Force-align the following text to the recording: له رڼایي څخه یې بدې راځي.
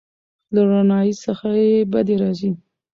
له 0.53 0.61
رڼایي 0.69 1.13
څخه 1.23 1.47
یې 1.61 1.87
بدې 1.91 2.15
راځي. 2.21 2.51